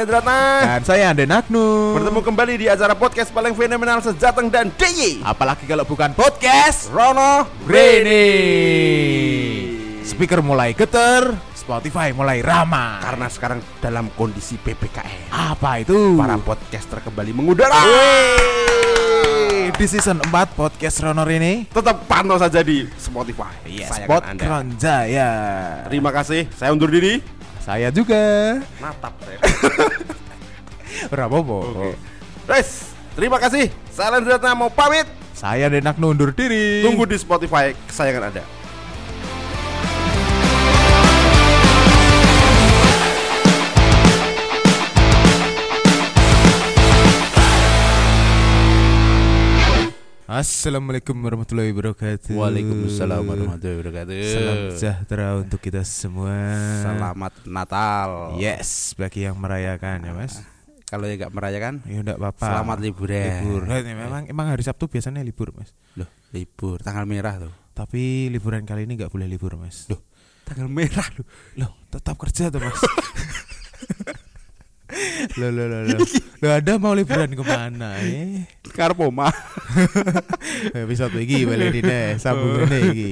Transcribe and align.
Endratna 0.00 0.64
Dan 0.64 0.80
saya 0.80 1.12
Ande 1.12 1.28
Nagnu. 1.28 1.92
Bertemu 1.92 2.20
kembali 2.24 2.56
di 2.56 2.66
acara 2.72 2.96
podcast 2.96 3.28
paling 3.28 3.52
fenomenal 3.52 4.00
sejateng 4.00 4.48
dan 4.48 4.72
DIY 4.72 5.20
Apalagi 5.20 5.68
kalau 5.68 5.84
bukan 5.84 6.16
podcast 6.16 6.88
Rono 6.88 7.44
Rene 7.68 8.24
Speaker 10.00 10.40
mulai 10.40 10.72
geter 10.72 11.36
Spotify 11.52 12.16
mulai 12.16 12.40
ramah. 12.40 13.04
Karena 13.04 13.28
sekarang 13.28 13.60
dalam 13.84 14.08
kondisi 14.16 14.56
PPKM 14.56 15.28
Apa 15.28 15.84
itu? 15.84 16.16
Para 16.16 16.40
podcaster 16.40 17.04
kembali 17.04 17.36
mengudara. 17.36 17.76
Wey, 17.84 19.68
Di 19.76 19.84
season 19.84 20.24
4 20.24 20.32
podcast 20.56 20.96
Rono 21.04 21.28
Rene 21.28 21.68
Tetap 21.68 22.08
pantau 22.08 22.40
saja 22.40 22.64
di 22.64 22.88
Spotify. 22.96 23.52
Iya, 23.68 23.92
Sayangan 23.92 24.08
Spot 24.08 24.22
Anda. 24.24 24.40
Kronjaya. 24.48 25.30
Terima 25.92 26.10
kasih, 26.10 26.48
saya 26.56 26.72
undur 26.72 26.88
diri 26.88 27.20
Saya 27.60 27.92
juga. 27.92 28.18
Natap 28.80 29.14
saya 29.22 29.38
Berapa 31.12 31.36
Oke. 31.38 31.94
Guys, 32.48 32.92
terima 33.14 33.38
kasih. 33.38 33.70
Saya 33.92 34.18
Endratna 34.18 34.56
mau 34.56 34.72
pamit. 34.72 35.06
Saya 35.36 35.70
Ande 35.70 35.80
Nagnu 35.80 36.12
undur 36.12 36.34
diri. 36.34 36.84
Tunggu 36.84 37.08
di 37.08 37.16
Spotify 37.16 37.72
kesayangan 37.88 38.32
Anda 38.32 38.59
Assalamualaikum 50.30 51.18
warahmatullahi 51.26 51.74
wabarakatuh. 51.74 52.38
Waalaikumsalam 52.38 53.26
warahmatullahi 53.26 53.76
wabarakatuh. 53.82 54.14
Salam 54.30 54.58
sejahtera 54.78 55.26
untuk 55.42 55.58
kita 55.58 55.82
semua. 55.82 56.54
Selamat 56.86 57.34
Natal. 57.50 58.38
Yes, 58.38 58.94
bagi 58.94 59.26
yang 59.26 59.34
merayakan 59.42 60.06
ya 60.06 60.14
mas. 60.14 60.38
Kalau 60.86 61.10
yang 61.10 61.18
nggak 61.18 61.34
merayakan 61.34 61.82
Ya 61.82 62.06
enggak 62.06 62.22
apa-apa. 62.22 62.46
Selamat 62.46 62.78
liburan. 62.78 63.42
Libur. 63.42 63.62
Ya, 63.66 63.82
memang, 63.82 64.22
emang 64.30 64.46
hari 64.54 64.62
Sabtu 64.62 64.86
biasanya 64.86 65.18
libur 65.26 65.50
mas. 65.50 65.74
Loh, 65.98 66.06
libur. 66.30 66.78
Tanggal 66.78 67.10
merah 67.10 67.34
tuh. 67.34 67.52
Tapi 67.74 68.30
liburan 68.30 68.62
kali 68.62 68.86
ini 68.86 69.02
nggak 69.02 69.10
boleh 69.10 69.26
libur 69.26 69.58
mas. 69.58 69.90
Loh, 69.90 69.98
tanggal 70.46 70.70
merah 70.70 71.10
loh. 71.18 71.26
Loh, 71.58 71.74
tetap 71.90 72.14
kerja 72.14 72.54
tuh 72.54 72.62
mas 72.62 72.78
Loh, 75.36 75.50
loh, 75.52 75.66
loh, 75.68 75.80
loh 75.84 75.98
Loh, 76.40 76.50
ada 76.56 76.72
mau 76.80 76.96
liburan 76.96 77.28
ke 77.32 77.42
mana 77.44 78.00
eh? 78.00 78.48
Karpoma. 78.70 79.28
Episode 80.86 81.18
iki 81.20 81.44
balik 81.44 81.74
ini 81.74 82.16
Sambungannya 82.16 82.78
iki 82.94 83.10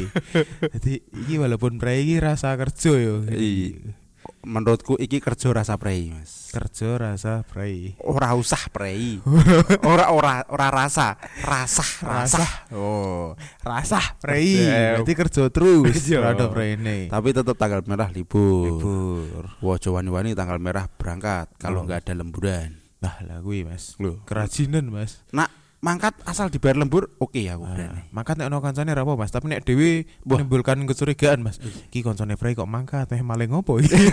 Jadi 0.79 0.93
iki 1.27 1.35
walaupun 1.37 1.77
prai 1.83 2.07
iki 2.07 2.23
rasa 2.23 2.55
kerja 2.57 2.93
yo 2.95 3.27
Iya. 3.27 3.98
Menurutku 4.47 4.97
iki 4.97 5.21
kerja 5.21 5.51
rasa 5.53 5.77
prei, 5.77 6.15
Mas. 6.15 6.49
Kerja 6.49 6.97
rasa 6.97 7.45
prai 7.45 7.93
Ora 8.01 8.33
usah 8.33 8.73
prei. 8.73 9.21
ora 9.91 10.09
ora 10.15 10.47
ora 10.49 10.69
rasa, 10.73 11.21
rasa 11.45 11.85
rasa. 12.01 12.47
Oh, 12.73 13.37
rasa 13.61 14.01
prei. 14.17 14.65
Berarti 14.65 15.13
kerja 15.13 15.43
terus. 15.53 15.93
Iya. 16.09 16.25
Rada 16.33 16.49
prene. 16.49 17.13
Tapi 17.13 17.29
tetap 17.37 17.57
tanggal 17.61 17.85
merah 17.85 18.09
libur. 18.09 18.65
Libur. 18.65 19.45
Wojo 19.61 19.99
wani-wani 19.99 20.33
tanggal 20.33 20.57
merah 20.57 20.89
berangkat 20.89 21.53
kalau 21.61 21.85
nggak 21.85 22.09
ada 22.09 22.15
lemburan. 22.17 22.81
Nah, 22.99 23.15
lah 23.23 23.39
kuwi 23.45 23.63
Mas. 23.63 23.95
Loh. 24.03 24.19
Kerajinan, 24.27 24.91
Mas. 24.91 25.23
Nak 25.31 25.51
mangkat 25.79 26.15
asal 26.25 26.51
dibayar 26.51 26.75
lembur, 26.75 27.15
oke 27.19 27.39
aku 27.39 27.63
Nah, 27.63 27.75
berani. 27.75 28.03
mangkat 28.11 28.35
nek 28.35 28.47
ono 28.47 28.59
kancane 28.59 28.91
ra 28.91 29.03
apa, 29.03 29.15
Mas, 29.15 29.31
tapi 29.31 29.47
nek 29.47 29.63
dhewe 29.63 30.05
menimbulkan 30.23 30.83
kecurigaan, 30.85 31.39
Mas. 31.41 31.63
Iki 31.89 32.03
kancane 32.03 32.35
prei 32.35 32.53
kok 32.53 32.67
mangkat, 32.67 33.07
eh 33.13 33.23
maling 33.23 33.51
ngopo 33.51 33.79
iki? 33.79 33.95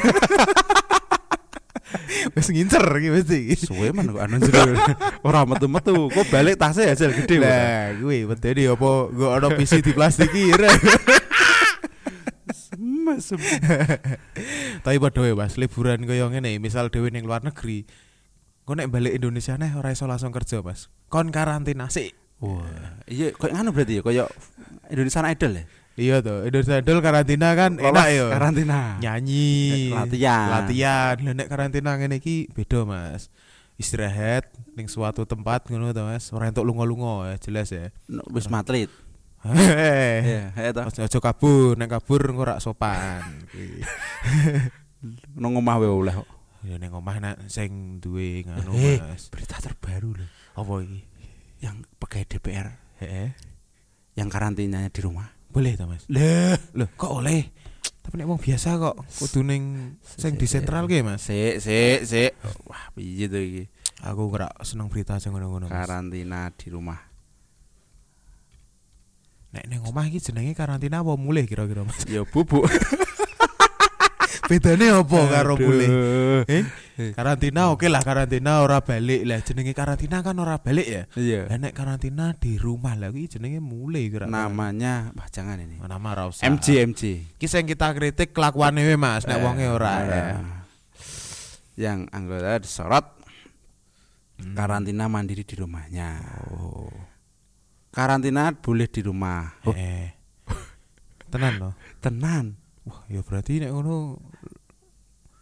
Wis 2.36 2.50
ngincer 2.50 2.82
iki 2.82 3.10
mesti 3.10 3.38
iki. 3.48 3.66
Suwe 3.66 3.94
man 3.94 4.10
kok 4.10 4.22
anu 4.22 4.38
jero. 4.42 4.74
Ora 5.28 5.46
metu-metu, 5.46 6.10
kok 6.10 6.28
balik 6.28 6.58
tasnya 6.58 6.92
hasil 6.92 7.14
gede. 7.14 7.38
Lah, 7.40 7.94
kuwi 7.96 8.26
medeni 8.26 8.66
apa 8.66 8.90
nggo 9.10 9.28
ono 9.32 9.48
PC 9.54 9.82
di 9.82 9.92
plastiki 9.94 10.52
re. 10.52 10.70
Mas, 13.06 13.30
Tapi 14.82 14.98
padha 14.98 15.22
wae, 15.22 15.38
Mas, 15.38 15.56
liburan 15.56 16.04
kaya 16.04 16.26
ngene, 16.28 16.58
misal 16.58 16.90
dhewe 16.90 17.14
ning 17.14 17.24
luar 17.24 17.46
negeri. 17.46 17.86
Kok 18.66 18.74
nek 18.74 18.90
balik 18.90 19.14
Indonesia 19.14 19.54
neh 19.62 19.78
ora 19.78 19.94
iso 19.94 20.10
langsung 20.10 20.34
kerja, 20.34 20.66
Mas. 20.66 20.90
Kon 21.06 21.30
karantina 21.30 21.86
sik. 21.86 22.18
Wah, 22.42 22.66
iya 23.08 23.32
koyo 23.32 23.54
ngono 23.56 23.72
berarti 23.72 23.96
ya, 23.96 24.02
koyo 24.02 24.26
Indonesian 24.90 25.30
Idol 25.30 25.54
ya. 25.62 25.64
Iya 25.96 26.16
toh, 26.20 26.44
Indonesia 26.44 26.82
Idol 26.82 27.00
karantina 27.00 27.54
kan 27.54 27.78
enak 27.78 27.94
Lolos 27.94 28.10
ya. 28.10 28.26
Karantina. 28.34 28.80
Nyanyi, 29.00 29.54
latihan. 29.94 30.50
Latihan. 30.50 31.16
Lah 31.22 31.34
nek 31.38 31.48
karantina 31.48 31.94
ngene 31.94 32.18
iki 32.18 32.50
beda, 32.52 32.84
Mas. 32.90 33.30
Istirahat 33.78 34.50
ning 34.74 34.90
suatu 34.90 35.30
tempat 35.30 35.70
ngono 35.70 35.94
to, 35.94 36.02
Mas. 36.02 36.34
Ora 36.34 36.50
entuk 36.50 36.66
lunga-lunga 36.66 37.32
ya, 37.32 37.36
jelas 37.38 37.70
ya. 37.70 37.94
No, 38.10 38.26
Wis 38.34 38.50
matrit. 38.50 38.90
Heeh. 39.46 40.26
Iya, 40.26 40.74
ya. 40.74 40.74
Aja 40.74 41.06
aja 41.06 41.20
kabur, 41.22 41.78
nek 41.78 41.88
kabur 41.88 42.34
engko 42.34 42.50
ora 42.50 42.58
sopan. 42.58 43.46
Nang 45.38 45.54
omah 45.54 45.78
wae 45.78 45.86
oleh 45.86 46.18
kok. 46.18 46.35
Ya 46.66 46.82
ning 46.82 46.90
omah 46.92 47.22
nek 47.22 47.38
sing 47.46 48.02
duwe 48.02 48.42
ngono, 48.42 48.74
Eh. 48.74 48.98
Mas. 48.98 49.30
Berita 49.30 49.62
terbaru 49.62 50.18
loh. 50.18 50.30
Apa 50.58 50.82
iki? 50.82 51.02
Yang 51.62 51.86
pegawai 52.02 52.26
DPR 52.28 52.68
Heeh. 53.00 53.30
yang 54.16 54.28
karantinanya 54.28 54.90
di 54.90 55.02
rumah. 55.04 55.30
Boleh 55.52 55.78
to, 55.78 55.86
Mas? 55.86 56.04
Lah, 56.10 56.58
Loh, 56.74 56.90
kok 56.96 57.12
oleh? 57.16 57.54
Tapi 58.02 58.18
nek 58.18 58.28
wong 58.28 58.42
biasa 58.42 58.78
kok 58.78 58.96
kudu 59.18 59.42
ning 59.42 59.96
sing 60.02 60.36
di 60.36 60.46
sentral 60.46 60.86
ki, 60.86 61.06
Mas. 61.06 61.22
sik 61.22 61.62
sik 61.62 62.00
sik. 62.04 62.32
Wah, 62.66 62.90
piye 62.92 63.30
to 63.30 63.38
iki? 63.38 63.64
Aku 64.02 64.28
ora 64.28 64.50
seneng 64.62 64.90
berita 64.90 65.22
sing 65.22 65.32
ngono-ngono. 65.32 65.70
Karantina 65.70 66.50
di 66.50 66.68
rumah. 66.70 67.00
Nek 69.54 69.66
ning 69.70 69.80
omah 69.86 70.06
iki 70.06 70.20
jenenge 70.20 70.52
karantina 70.52 71.00
apa 71.00 71.14
mulih 71.16 71.46
kira-kira, 71.46 71.86
Mas? 71.88 72.04
Ya 72.10 72.26
bubuk. 72.26 72.66
Bedane 74.46 74.94
apa 74.94 75.20
karo 75.26 75.58
mulih? 75.58 75.90
Eh? 76.46 76.64
Eh. 76.96 77.12
Karantina 77.18 77.74
oke 77.74 77.90
lah 77.90 78.06
karantina 78.06 78.62
ora 78.62 78.78
balik 78.78 79.26
lah 79.26 79.42
jenenge 79.42 79.74
karantina 79.74 80.22
kan 80.22 80.38
ora 80.38 80.62
balik 80.62 80.86
ya. 80.86 81.04
Iya. 81.18 81.50
Nek 81.58 81.74
karantina 81.74 82.30
di 82.38 82.62
rumah 82.62 82.94
lah 82.94 83.10
kuwi 83.10 83.26
jenenge 83.26 83.58
mulih 83.58 84.06
kira 84.08 84.30
Namanya, 84.30 85.10
jangan 85.34 85.58
ini. 85.58 85.82
nama 85.82 86.10
ra 86.14 86.24
usah. 86.30 86.46
MJ 86.46 86.86
MJ. 86.86 87.02
Iki 87.42 87.48
sing 87.50 87.66
kita 87.66 87.90
kritik 87.92 88.38
kelakuane 88.38 88.86
we 88.86 88.94
Mas, 88.96 89.26
nek 89.26 89.42
wonge 89.42 89.66
ora 89.66 89.94
ya. 90.06 90.14
Eh, 90.14 90.38
Yang 91.76 92.00
anggota 92.14 92.56
disorot 92.62 93.06
Hmm. 94.36 94.52
karantina 94.52 95.08
mandiri 95.08 95.48
di 95.48 95.56
rumahnya. 95.56 96.20
Oh. 96.52 96.92
Karantina 97.88 98.52
boleh 98.52 98.84
di 98.92 99.00
rumah. 99.00 99.48
Oh, 99.64 99.72
Eh. 99.72 100.12
Tenan 101.32 101.56
loh. 101.56 101.74
tenan. 102.04 102.60
Wah, 102.86 103.02
ya 103.10 103.22
berarti 103.26 103.58
nek 103.62 103.74
ngono 103.74 104.22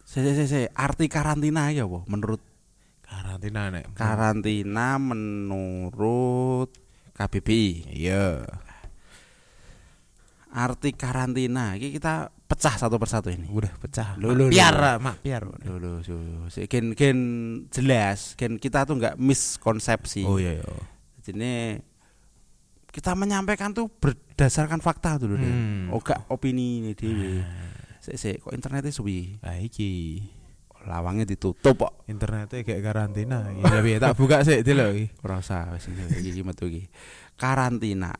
Se, 0.04 0.20
se, 0.22 0.44
se. 0.46 0.70
Arti 0.72 1.08
karantina 1.10 1.72
ya 1.74 1.84
apa 1.88 2.06
menurut 2.06 2.40
karantina 3.02 3.72
nek. 3.72 3.92
karantina 3.98 4.96
menurut 5.00 6.70
KBBI. 7.14 7.94
Iya. 7.94 8.46
Arti 10.54 10.94
karantina 10.94 11.74
iki 11.74 11.98
kita 11.98 12.30
pecah 12.46 12.78
satu 12.78 12.94
persatu 12.94 13.26
ini. 13.32 13.50
Udah 13.50 13.74
pecah. 13.74 14.14
Loh, 14.22 14.46
piar, 14.46 14.74
loh. 14.78 14.96
mak 15.02 15.18
loh, 15.42 15.98
loh. 15.98 16.46
Si- 16.46 16.68
Gen, 16.70 16.94
gen 16.94 17.18
jelas, 17.74 18.38
gen 18.38 18.62
kita 18.62 18.86
tuh 18.86 18.94
nggak 19.02 19.18
miskonsepsi. 19.18 20.22
Oh 20.22 20.38
iya 20.38 20.62
iya. 20.62 20.66
Jadi 21.26 21.82
kita 22.94 23.18
menyampaikan 23.18 23.74
tuh 23.74 23.90
berdasarkan 24.34 24.82
fakta 24.82 25.14
loh. 25.22 25.38
deh. 25.38 25.46
Hmm. 25.46 25.94
Oh 25.94 26.02
gak 26.02 26.26
opini 26.26 26.82
ini 26.82 26.92
dewe. 26.98 27.46
Sik 28.02 28.18
sik 28.18 28.36
kok 28.42 28.52
internetnya 28.52 28.90
suwi. 28.90 29.38
Nah 29.40 29.56
iki 29.62 30.20
Lawangnya 30.84 31.24
ditutup 31.24 31.80
kok. 31.80 32.04
internetnya 32.10 32.60
kayak 32.60 32.82
karantina. 32.84 33.48
Tapi 33.62 33.96
tak 33.96 34.18
buka 34.18 34.44
sih 34.44 34.60
loh. 34.74 34.92
iki. 34.92 35.08
Ora 35.24 35.40
usah 35.40 35.72
wis 35.72 35.88
iki 35.88 36.34
iki 36.34 36.42
metu 36.44 36.68
iki. 36.68 36.90
Karantina. 37.40 38.12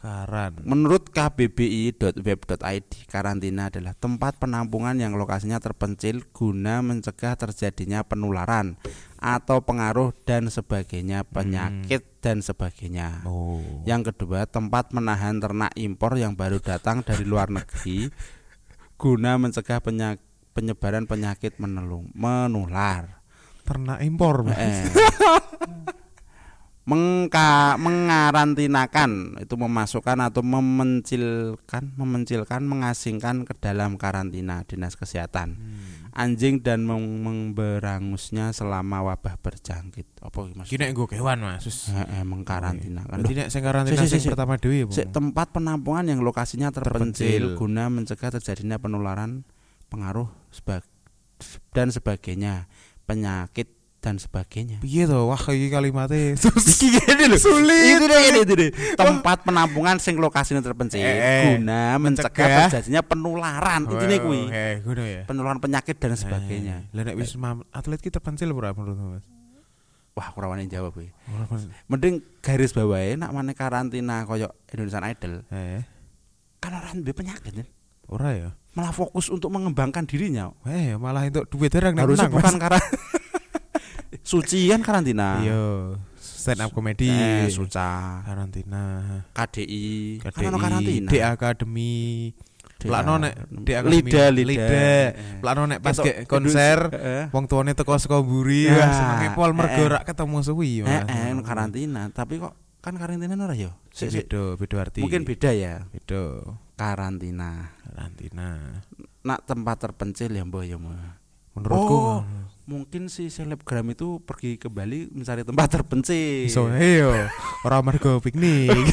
Karan. 0.00 0.64
Menurut 0.64 1.12
kbbi.web.id, 1.12 2.90
karantina 3.04 3.68
adalah 3.68 3.92
tempat 3.92 4.40
penampungan 4.40 4.96
yang 4.96 5.12
lokasinya 5.12 5.60
terpencil 5.60 6.24
guna 6.32 6.80
mencegah 6.80 7.36
terjadinya 7.36 8.00
penularan 8.00 8.80
atau 9.20 9.60
pengaruh 9.60 10.16
dan 10.24 10.48
sebagainya, 10.48 11.28
penyakit 11.28 12.16
dan 12.24 12.40
sebagainya. 12.40 13.28
Oh. 13.28 13.60
Yang 13.84 14.16
kedua, 14.16 14.48
tempat 14.48 14.96
menahan 14.96 15.36
ternak 15.36 15.76
impor 15.76 16.16
yang 16.16 16.32
baru 16.32 16.64
datang 16.64 17.04
dari 17.04 17.28
luar 17.28 17.52
negeri 17.52 18.08
guna 18.96 19.36
mencegah 19.36 19.84
penyak- 19.84 20.24
penyebaran 20.56 21.04
penyakit 21.04 21.60
menelung, 21.60 22.08
menular. 22.16 23.20
ternak 23.60 24.02
impor 24.02 24.42
Mas. 24.42 24.58
Eh. 24.58 24.82
Mengka, 26.90 27.78
mengarantinakan 27.78 29.38
itu 29.38 29.54
memasukkan 29.54 30.18
atau 30.18 30.42
memencilkan, 30.42 31.94
memencilkan, 31.94 32.66
mengasingkan 32.66 33.46
ke 33.46 33.54
dalam 33.54 33.94
karantina 33.94 34.66
dinas 34.66 34.98
kesehatan 34.98 35.54
anjing 36.10 36.58
dan 36.58 36.82
meng- 36.82 37.22
memberangusnya 37.22 38.50
selama 38.50 39.06
wabah 39.06 39.38
berjangkit. 39.38 40.18
Apa 40.18 40.50
maksudnya? 40.50 40.78
nek 40.82 40.90
nggo 40.90 41.06
kewan 41.06 41.38
Mas. 41.38 41.62
Sus. 41.62 41.94
Heeh, 41.94 42.26
mengkarantina 42.26 43.06
kan. 43.06 43.22
Nek 43.22 43.46
sing 43.46 43.62
karantina 43.62 44.02
Si, 44.02 44.26
pertama 44.26 44.58
dhewe 44.58 44.90
ya, 44.90 45.06
tempat 45.06 45.54
penampungan 45.54 46.10
yang 46.10 46.20
lokasinya 46.20 46.74
terpencil, 46.74 47.54
Terpencil. 47.54 47.54
guna 47.54 47.86
mencegah 47.86 48.34
terjadinya 48.34 48.82
penularan 48.82 49.46
pengaruh 49.86 50.26
seba- 50.50 50.82
dan 51.72 51.88
sebagainya, 51.88 52.66
penyakit 53.06 53.79
dan 54.00 54.16
sebagainya. 54.16 54.80
Piye 54.80 55.04
to? 55.04 55.28
Wah 55.28 55.36
iki 55.36 55.68
kalimatnya 55.68 56.32
Iki 56.88 57.28
lho. 57.28 57.36
Sulit. 57.36 58.00
Itu 58.00 58.04
deh, 58.08 58.20
itu 58.24 58.32
deh, 58.32 58.42
itu 58.42 58.54
deh. 58.56 58.70
Tempat 58.96 59.44
penampungan 59.44 60.00
sing 60.00 60.16
lokasinya 60.16 60.58
terpencil 60.58 60.98
Eh, 60.98 61.60
guna 61.60 62.00
mencegah 62.00 62.66
terjadinya 62.66 63.04
penularan. 63.04 63.84
Itu 63.84 64.04
nih 64.04 64.18
kuwi. 64.18 64.42
Eh, 64.48 64.74
ngono 64.80 65.04
ya. 65.04 65.22
Penularan 65.24 65.60
penyakit 65.60 66.00
dan 66.00 66.16
sebagainya. 66.16 66.88
Eh, 66.88 66.96
Lah 66.96 67.02
nek 67.04 67.16
wis 67.16 67.36
atlet 67.70 68.00
kita 68.00 68.18
terpencil 68.18 68.48
ora 68.50 68.72
menurutmu 68.72 69.20
Mas? 69.20 69.24
Wah, 70.16 70.26
kurang 70.32 70.56
wani 70.56 70.64
jawab 70.66 70.90
kuwi. 70.90 71.12
Mas. 71.46 71.68
Mending 71.86 72.24
garis 72.40 72.72
bawahe 72.72 73.14
nak 73.14 73.30
mana 73.30 73.52
karantina 73.52 74.24
koyo 74.24 74.48
Indonesian 74.72 75.04
Idol. 75.06 75.44
Eh, 75.52 75.84
Kan 76.56 76.72
orang 76.72 77.00
duwe 77.00 77.12
penyakit 77.12 77.52
kan. 77.52 77.68
ora 78.08 78.32
ya. 78.32 78.50
Malah 78.72 78.90
fokus 78.90 79.28
untuk 79.28 79.50
mengembangkan 79.50 80.02
dirinya. 80.02 80.50
Eh, 80.64 80.96
malah 80.96 81.24
itu 81.24 81.44
duit 81.46 81.68
derang 81.68 81.92
nek 81.92 82.08
Harusnya 82.08 82.26
bukan 82.26 82.56
karena 82.56 82.80
suci 84.20 84.66
kan 84.68 84.82
karantina. 84.82 85.38
Iya, 85.40 85.62
stand 86.18 86.60
up 86.64 86.70
comedy. 86.74 87.06
Eh, 87.08 87.46
suca, 87.48 88.20
karantina. 88.24 88.82
KDI, 89.30 90.18
kan 90.18 90.30
KDI, 90.34 90.46
ono 90.50 90.58
karantina. 90.58 91.08
D 91.10 91.14
Academy. 91.22 91.94
Plakno 92.80 93.20
nek 93.20 93.34
D 93.52 93.68
Academy. 93.76 94.00
Lida, 94.08 94.24
Lida. 94.32 94.64
Eh. 94.72 95.08
Plakno 95.44 95.68
nek 95.68 95.84
pas 95.84 96.00
ke 96.00 96.24
konser 96.24 96.88
Heeh. 96.88 97.22
wong 97.28 97.44
tuane 97.44 97.76
teko 97.76 97.92
saka 98.00 98.24
mburi 98.24 98.72
Ya, 98.72 98.80
wah 98.80 98.88
senenge 98.88 99.28
pol 99.36 99.52
mergo 99.52 99.76
eh, 99.76 99.84
eh. 99.84 99.88
ora 99.92 100.00
ketemu 100.00 100.36
suwi 100.40 100.80
Eh, 100.80 100.84
Mas. 100.88 101.04
eh, 101.12 101.28
ono 101.36 101.44
karantina, 101.44 102.08
tapi 102.08 102.40
kok 102.40 102.56
kan 102.80 102.96
karantina 102.96 103.36
ora 103.36 103.52
ya? 103.52 103.76
Beda, 103.92 104.56
beda 104.56 104.76
arti. 104.80 105.04
Mungkin 105.04 105.28
beda 105.28 105.52
ya 105.52 105.84
beda. 105.92 106.56
karantina. 106.80 107.68
Karantina. 107.84 108.80
Nak 109.20 109.44
tempat 109.44 109.76
terpencil 109.76 110.32
ya 110.32 110.48
mbah 110.48 110.64
ya 110.64 110.80
mbah. 110.80 111.19
Menurutku 111.60 111.94
Oh, 111.94 112.20
mungkin 112.66 113.06
si 113.06 113.28
selebgram 113.28 113.84
itu 113.88 114.18
pergi 114.20 114.56
ke 114.56 114.66
Bali 114.66 115.06
mencari 115.06 115.42
tempat 115.42 115.68
terpencil. 115.76 116.44
iso 116.44 116.66
ae 116.66 116.98
yo 116.98 117.12
ora 117.60 117.78
mergo 117.80 118.16
piknik. 118.18 118.72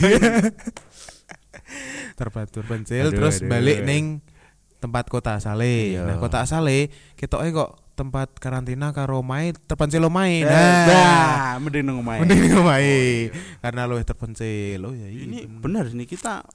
Terpatur 2.15 2.63
pencil 2.63 3.07
Aduh, 3.07 3.13
terus 3.13 3.35
aduh. 3.39 3.49
balik 3.49 3.79
ning 3.83 4.19
tempat 4.77 5.05
kota 5.05 5.35
asale. 5.35 5.93
Iya. 5.93 6.03
Nah, 6.03 6.15
kota 6.17 6.41
asale 6.41 6.89
ketoke 7.13 7.49
kok 7.51 7.71
tempat 7.93 8.29
karantina 8.35 8.89
karo 8.91 9.19
omahe 9.19 9.53
terpencil 9.59 10.05
omahe. 10.05 10.41
Eh, 10.41 10.45
Nah, 10.45 10.85
Nah, 10.87 11.53
mending 11.59 11.83
nang 11.83 11.97
omahe. 11.99 12.19
mending 12.21 12.39
ning 12.39 12.53
omahe 12.55 13.29
karena 13.59 13.85
lu 13.85 13.97
terpencil. 13.99 14.79
Oh 14.83 14.93
ya 14.93 15.07
Ini 15.07 15.45
bener. 15.45 15.59
benar 15.59 15.85
ini 15.89 16.05
kita 16.05 16.45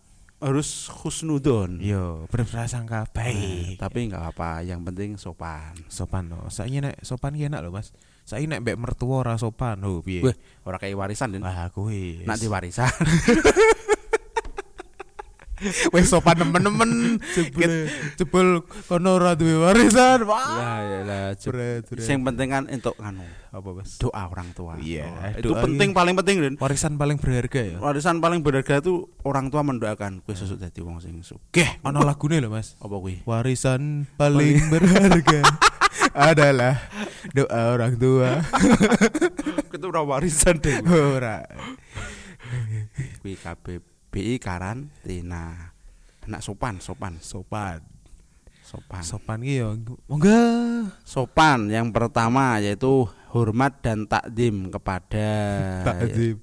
harus 0.43 0.91
husnudon. 0.91 1.79
Yo, 1.79 2.27
berprasangka 2.27 3.07
baik. 3.15 3.79
Tapi 3.79 4.11
nggak 4.11 4.35
apa, 4.35 4.67
yang 4.67 4.83
penting 4.83 5.15
sopan. 5.15 5.73
sopan 5.87 6.29
loh. 6.35 6.51
Saiki 6.51 6.83
nek 6.83 6.99
sopan 7.07 7.39
ki 7.39 7.47
enak 7.47 7.63
lho, 7.63 7.71
Mas. 7.71 7.95
Saiki 8.27 8.51
nek 8.51 8.67
mbek 8.67 8.77
mertua 8.79 9.23
ora 9.23 9.35
sopan 9.39 9.79
lho 9.79 10.03
piye? 10.03 10.27
Weh, 10.27 10.37
Ora 10.67 10.83
kayak 10.83 10.99
warisan 10.99 11.31
Den. 11.31 11.47
Wah, 11.47 11.71
kuwi. 11.71 12.27
Nak 12.27 12.43
diwarisan. 12.43 12.91
wis 15.95 16.11
sopan 16.11 16.37
nemen-nemen. 16.39 17.21
Jebul 17.35 17.89
jebul 18.19 18.49
kono 18.89 19.19
ora 19.19 19.33
duwe 19.39 19.57
warisan. 19.63 20.27
Wah. 20.27 20.81
Ya 20.83 21.01
lah. 21.07 21.27
Sing 22.03 22.23
penting 22.27 22.49
kan 22.51 22.65
untuk 22.67 22.97
nganu 22.99 23.25
apa, 23.53 23.69
Mas? 23.77 24.01
doa 24.01 24.23
orang 24.33 24.49
tua. 24.57 24.81
Iya, 24.81 25.05
Oh, 25.05 25.45
itu 25.45 25.53
penting 25.53 25.93
paling 25.93 26.17
penting 26.17 26.37
Den. 26.41 26.55
Warisan 26.57 26.97
paling 26.97 27.21
berharga 27.21 27.61
ya. 27.61 27.77
Warisan 27.85 28.17
paling 28.25 28.41
berharga 28.41 28.81
itu 28.81 29.13
orang 29.29 29.53
tua 29.53 29.61
mendoakan 29.61 30.25
kowe 30.25 30.33
sesuk 30.33 30.57
dadi 30.57 30.81
wong 30.81 31.05
sing 31.05 31.21
sugih. 31.21 31.69
Ana 31.85 32.01
lagune 32.01 32.41
lho, 32.41 32.49
Mas. 32.49 32.81
Apa 32.81 32.97
kuwi? 32.97 33.21
Warisan 33.29 34.09
paling 34.17 34.73
berharga 34.73 35.45
adalah 36.33 36.81
doa 37.37 37.77
orang 37.77 38.01
tua. 38.01 38.41
Itu 39.69 39.87
ora 39.93 40.01
warisan 40.01 40.57
deh. 40.57 40.81
Ora. 40.89 41.45
Kuwi 43.21 43.37
KBBI 44.13 44.37
karantina. 44.37 45.73
Anak 46.29 46.45
sopan, 46.45 46.77
sopan, 46.85 47.17
Sopan. 47.17 47.81
sopan. 48.61 49.01
Sopan 49.01 49.39
ki. 49.41 49.65
Monggo. 50.05 50.37
Sopan 51.01 51.73
yang 51.73 51.89
pertama 51.89 52.61
yaitu 52.61 53.09
hormat 53.33 53.81
dan 53.81 54.05
takdim 54.05 54.69
kepada 54.69 55.29
Takzim. 55.89 56.37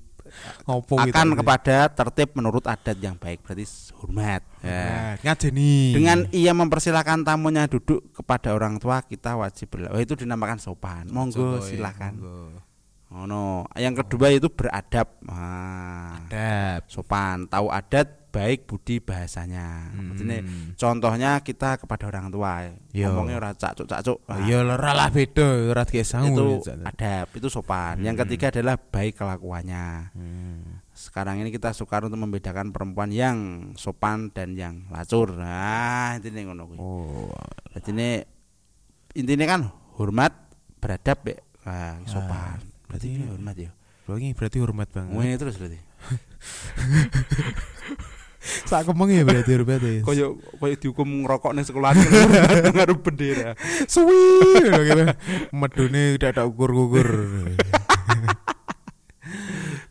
Ngopo 0.66 0.98
akan 0.98 1.38
kepada 1.38 1.94
tertib 1.94 2.34
menurut 2.34 2.66
adat 2.66 2.98
yang 2.98 3.14
baik 3.22 3.46
berarti 3.46 3.66
hormat. 4.02 4.42
Ya. 4.66 5.22
Ngajeni. 5.22 5.94
Dengan 5.94 6.26
ia 6.34 6.58
mempersilahkan 6.58 7.22
tamunya 7.22 7.70
duduk 7.70 8.02
kepada 8.18 8.50
orang 8.58 8.82
tua 8.82 9.06
kita 9.06 9.38
wajib 9.38 9.78
berlaku. 9.78 9.94
Oh, 9.94 10.02
itu 10.02 10.18
dinamakan 10.18 10.58
sopan. 10.58 11.06
Monggo 11.14 11.62
ya, 11.62 11.70
silakan. 11.70 12.18
monggo. 12.18 12.69
Oh 13.10 13.26
no. 13.26 13.66
Yang 13.74 14.06
kedua 14.06 14.30
itu 14.30 14.54
beradab. 14.54 15.18
Nah, 15.26 16.22
Adab. 16.22 16.86
sopan, 16.86 17.50
tahu 17.50 17.74
adat, 17.74 18.30
baik 18.30 18.70
budi 18.70 19.02
bahasanya. 19.02 19.90
Hmm. 19.90 20.14
Maksudnya, 20.14 20.40
contohnya 20.78 21.32
kita 21.42 21.82
kepada 21.82 22.06
orang 22.06 22.30
tua. 22.30 22.70
Yo. 22.94 23.10
Ngomongnya 23.10 23.42
ora 23.42 23.52
cacuk-cacuk. 23.58 24.30
Nah, 24.30 24.46
Ya 24.46 24.62
ora 24.62 24.94
lah 24.94 25.10
beda, 25.10 25.74
ora 25.74 25.82
itu 25.90 26.06
sangu. 26.06 26.62
adab, 26.86 27.34
itu 27.34 27.50
sopan. 27.50 27.98
Yang 28.06 28.14
Hmm. 28.14 28.22
ketiga 28.30 28.46
adalah 28.54 28.78
baik 28.78 29.18
kelakuannya. 29.18 30.14
Hmm. 30.14 30.86
Sekarang 30.94 31.42
ini 31.42 31.50
kita 31.50 31.74
sukar 31.74 32.06
untuk 32.06 32.22
membedakan 32.22 32.70
perempuan 32.70 33.10
yang 33.10 33.38
sopan 33.74 34.30
dan 34.30 34.54
yang 34.54 34.86
lacur. 34.94 35.34
Nah, 35.34 36.14
intinya 36.14 36.54
ngono 36.54 36.64
kuwi. 36.70 36.78
Oh. 36.78 37.34
Jadi 37.74 37.90
ini 37.90 38.10
intinya 39.18 39.46
kan 39.50 39.62
hormat, 39.98 40.30
beradab 40.78 41.26
ya. 41.26 41.42
Nah, 41.66 42.06
sopan. 42.06 42.69
Berarti 42.90 43.08
berarti- 43.08 43.16
ini 43.16 43.26
hormat 43.30 43.56
ya. 43.56 43.72
Berarti 44.10 44.58
hormat 44.58 44.90
banget. 44.90 45.14
Ngene 45.14 45.38
terus 45.38 45.56
berarti. 45.56 45.80
Sak 48.40 48.88
kemeng 48.88 49.12
ya 49.12 49.22
berarti 49.22 49.52
hormat 49.54 49.80
ya. 49.80 50.02
Koyo 50.02 50.40
koyo 50.58 50.74
dihukum 50.74 51.06
ngerokok 51.22 51.52
ning 51.54 51.64
sekolah 51.64 51.94
ngaruh 52.74 52.98
bendera. 52.98 53.54
suwi 53.86 54.18
gitu. 54.66 55.04
Medune 55.52 56.18
udah 56.18 56.30
ada 56.32 56.44
ukur-ukur. 56.44 57.06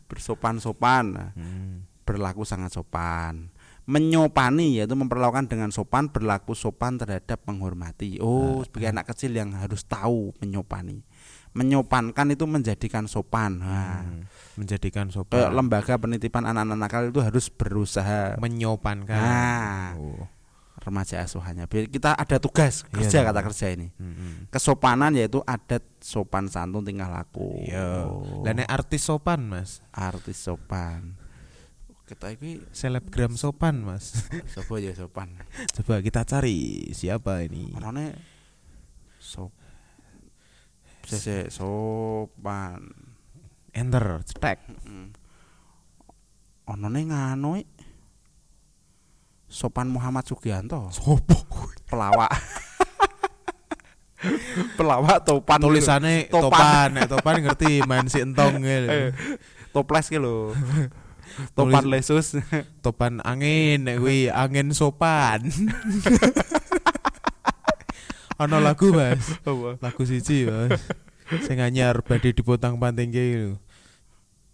Bersopan-sopan, 0.09 1.31
Hmm. 1.37 1.85
berlaku 2.03 2.43
sangat 2.43 2.73
sopan. 2.73 3.53
Menyopani 3.85 4.77
yaitu 4.77 4.93
memperlakukan 4.93 5.47
dengan 5.47 5.69
sopan, 5.69 6.09
berlaku 6.09 6.53
sopan 6.53 6.97
terhadap 6.97 7.41
menghormati. 7.45 8.17
Oh, 8.21 8.61
sebagai 8.61 8.91
anak 8.91 9.09
kecil 9.09 9.33
yang 9.33 9.53
harus 9.55 9.81
tahu 9.85 10.33
menyopani. 10.37 11.01
Menyopankan 11.51 12.29
itu 12.29 12.45
menjadikan 12.45 13.05
sopan. 13.05 13.59
Nah, 13.59 14.05
Hmm. 14.05 14.23
Menjadikan 14.55 15.07
kayak 15.07 15.15
sopan. 15.15 15.49
lembaga 15.51 15.95
penitipan 15.95 16.43
anak-anak 16.43 16.77
nakal 16.77 17.03
itu 17.07 17.19
harus 17.19 17.47
berusaha 17.47 18.35
menyopankan. 18.37 19.17
Nah. 19.17 19.91
Oh. 19.97 20.27
remaja 20.79 21.19
asuhannya. 21.19 21.67
Biar 21.67 21.91
Kita 21.91 22.15
ada 22.15 22.39
tugas 22.39 22.87
Iya, 22.87 23.03
kerja 23.03 23.17
dong. 23.19 23.27
kata 23.27 23.39
kerja 23.51 23.65
ini. 23.67 23.87
Hmm. 23.99 24.47
Kesopanan 24.47 25.11
yaitu 25.11 25.43
adat 25.43 25.83
sopan 25.99 26.47
santun 26.47 26.87
tingkah 26.87 27.11
laku. 27.11 27.67
Iya. 27.67 28.07
Oh, 28.07 28.47
artis 28.65 29.03
sopan, 29.03 29.43
Mas. 29.43 29.83
artis 29.91 30.39
sopan. 30.39 31.19
Kita 32.07 32.31
ini 32.31 32.63
Selebgram 32.71 33.35
sopan, 33.35 33.83
Mas. 33.83 34.23
sopo 34.49 34.79
ya 34.79 34.95
sopan. 34.95 35.35
Coba 35.75 35.99
kita 35.99 36.23
cari 36.23 36.87
siapa 36.95 37.43
ini. 37.43 37.75
Orangnya 37.75 38.15
sop 39.19 39.51
Sese 41.09 41.49
sopan. 41.49 42.85
Enter, 43.73 44.21
cetek. 44.29 44.61
Mm. 44.85 45.09
Onone 46.69 47.01
nganu 47.09 47.57
ik. 47.57 47.65
Sopan 49.49 49.89
Muhammad 49.89 50.21
Sugianto, 50.29 50.93
Sopo? 50.93 51.33
pelawak. 51.89 52.29
pelawak 54.77 55.25
topan. 55.25 55.57
Tulisannya 55.57 56.29
Topan. 56.29 56.93
topan, 56.93 57.09
topan 57.09 57.35
ngerti 57.41 57.81
main 57.89 58.05
si 58.05 58.21
entong 58.21 58.61
gitu. 58.61 59.17
toples 59.73 60.05
ki 60.05 60.21
lho. 60.21 60.53
Topan 61.57 61.89
lesus. 61.89 62.37
Topan 62.85 63.25
angin, 63.25 63.89
kuwi 63.97 64.29
angin 64.29 64.69
sopan. 64.75 65.49
Ana 68.39 68.57
lagu, 68.63 68.95
Mas. 68.95 69.35
Lagu 69.83 70.01
siji, 70.07 70.47
Mas. 70.47 70.79
Sing 71.45 71.59
anyar 71.59 71.99
badhe 72.01 72.31
dipotang 72.31 72.79
panting 72.79 73.11
ki. 73.11 73.53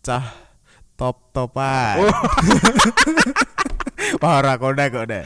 Cah 0.01 0.25
top-topan. 0.97 2.01
Ora 4.25 4.57
konek 4.57 4.89
kok 4.89 5.05
nek. 5.05 5.23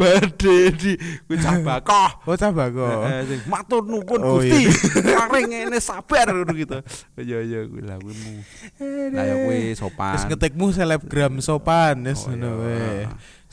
Badhe 0.00 0.72
di 0.76 0.92
kuwi 1.28 1.36
cabakoh. 1.40 2.24
Oh. 2.24 3.04
Eh, 3.04 3.20
sing 3.28 3.40
matur 3.48 3.84
nuwun 3.84 4.20
Oh, 4.24 4.40
Gusti. 4.40 4.64
Paring 5.04 5.52
ngene 5.52 5.78
sabar 5.80 6.32
ngono 6.32 6.52
gitu. 6.56 6.80
Iya 7.20 7.38
iya 7.44 7.60
kuwi 7.68 7.80
lah 7.84 7.96
kuwi 8.00 8.14
mu. 8.16 8.32
Lah 9.12 9.24
ya 9.28 9.34
kuwi 9.44 9.76
sopan. 9.76 10.16
Wis 10.16 10.24
ngetikmu 10.24 10.72
selebgram 10.72 11.36
sopan 11.44 12.00
wis 12.04 12.24
Oh, 12.24 12.32
ngono 12.32 12.48
iya. 12.48 12.64
wae. 12.64 13.04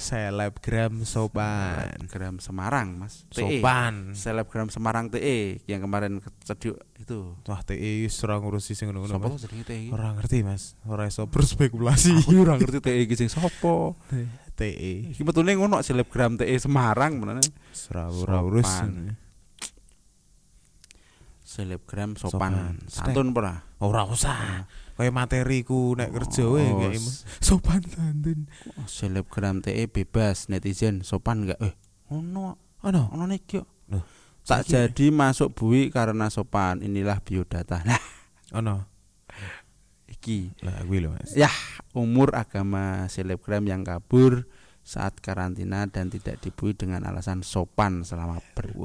Selebgram 0.02 1.06
sopan. 1.06 1.94
Selebgram 1.94 2.36
Semarang, 2.42 2.98
Mas. 2.98 3.30
TE. 3.30 3.62
Sopan. 3.62 4.18
Selebgram 4.18 4.68
Semarang 4.74 5.14
TE 5.14 5.62
yang 5.70 5.86
kemarin 5.86 6.18
kecediuk 6.18 6.82
itu. 6.98 7.38
Wah 7.46 7.62
TI 7.62 8.10
wis 8.10 8.18
ora 8.26 8.42
ngurusi 8.42 8.74
sing 8.74 8.90
ngono-ngono. 8.90 9.14
Sopo 9.14 9.38
jenenge 9.38 9.66
TE? 9.70 9.78
iki? 9.86 9.94
Ora 9.94 10.18
ngerti 10.18 10.42
Mas. 10.42 10.74
Ora 10.90 11.06
iso 11.06 11.30
berspekulasi. 11.30 12.26
Aku 12.26 12.42
ora 12.42 12.58
ngerti 12.58 12.82
TE 12.82 12.98
iki 13.06 13.14
sing 13.14 13.30
sopo. 13.30 14.02
TI. 14.58 15.14
Iki 15.14 15.22
betulnya 15.22 15.54
ngono 15.54 15.86
selebgram 15.86 16.42
TE 16.42 16.58
Semarang 16.58 17.22
menane. 17.22 17.46
Ora 17.94 18.10
ora 18.10 18.38
urus. 18.42 18.72
Selebgram 21.46 22.18
sopan. 22.18 22.82
Sopan. 22.82 22.90
Santun 22.90 23.38
pernah. 23.38 23.62
Ora 23.86 24.10
usah. 24.10 24.66
Kaya 25.02 25.10
materiku 25.10 25.98
nek 25.98 26.14
kerja 26.14 26.46
Oh, 26.46 26.62
kayak 26.62 26.94
s- 26.94 27.26
sopan 27.42 27.82
santun. 27.82 28.46
Selebgram 28.86 29.58
TE 29.60 29.90
bebas 29.90 30.46
netizen 30.46 31.02
sopan 31.02 31.44
enggak? 31.44 31.58
Eh, 31.60 31.74
ono 32.08 32.62
Ono. 32.82 33.10
ono 33.10 33.26
kyo. 33.40 33.66
Loh, 33.90 34.06
Tak 34.42 34.66
jadi 34.68 35.10
masuk 35.10 35.54
bui 35.54 35.90
karena 35.90 36.30
sopan. 36.30 36.80
Inilah 36.80 37.18
biodata. 37.20 37.82
Nah, 37.90 37.98
Ono. 38.54 38.86
iki 40.08 40.54
Lah 40.60 40.84
kuwi 40.84 41.00
lho 41.00 41.10
Mas. 41.10 41.34
ya 41.34 41.50
umur 41.94 42.36
agama 42.36 43.08
selebgram 43.08 43.64
yang 43.64 43.82
kabur 43.82 44.46
saat 44.82 45.18
karantina 45.18 45.86
dan 45.86 46.10
tidak 46.10 46.38
dibui 46.38 46.74
dengan 46.74 47.02
alasan 47.04 47.42
sopan 47.42 48.02
selama 48.02 48.38
ber- 48.54 48.76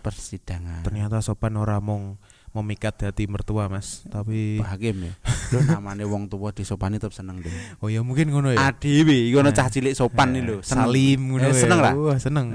persidangan. 0.00 0.82
Ternyata 0.82 1.20
sopan 1.20 1.54
ora 1.54 1.78
mung 1.78 2.18
memikat 2.56 2.96
hati 3.02 3.24
mertua 3.24 3.66
Mas, 3.66 4.00
tapi 4.06 4.56
Pak 4.56 4.68
Hakim 4.72 4.96
ya. 5.04 5.12
Lho 5.46 5.60
namanya 5.68 6.04
wong 6.04 6.26
tua 6.26 6.50
disopani 6.50 6.96
tetep 6.96 7.12
seneng 7.12 7.38
deh. 7.38 7.52
oh 7.78 7.86
ya 7.86 8.00
mungkin 8.00 8.28
ngono 8.28 8.50
ya. 8.50 8.72
Adewe 8.72 9.28
iku 9.28 9.38
ono 9.38 9.50
Eh. 9.50 9.54
cah 9.54 9.68
cilik 9.68 9.92
sopan 9.92 10.32
nih. 10.32 10.42
Eh, 10.42 10.60
Salim 10.60 11.20
ngono 11.30 11.44
Eh, 11.44 11.52
ya. 11.52 11.56
seneng 11.56 11.78
lah. 11.78 11.92
Wah, 11.92 12.16
seneng. 12.16 12.46